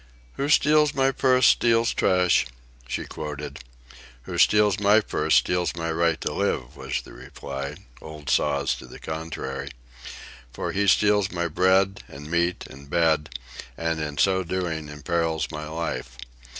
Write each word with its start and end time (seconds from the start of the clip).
"'Who 0.33 0.49
steals 0.49 0.95
my 0.95 1.11
purse 1.11 1.45
steals 1.45 1.93
trash,'" 1.93 2.47
she 2.87 3.05
quoted. 3.05 3.59
"Who 4.23 4.39
steals 4.39 4.79
my 4.79 4.99
purse 4.99 5.35
steals 5.35 5.75
my 5.75 5.91
right 5.91 6.19
to 6.21 6.33
live," 6.33 6.75
was 6.75 7.03
the 7.03 7.13
reply, 7.13 7.75
"old 8.01 8.27
saws 8.27 8.73
to 8.77 8.87
the 8.87 8.97
contrary. 8.97 9.69
For 10.53 10.71
he 10.71 10.87
steals 10.87 11.29
my 11.31 11.47
bread 11.47 12.03
and 12.07 12.31
meat 12.31 12.65
and 12.65 12.89
bed, 12.89 13.29
and 13.77 14.01
in 14.01 14.17
so 14.17 14.43
doing 14.43 14.89
imperils 14.89 15.51
my 15.51 15.67
life. 15.67 16.17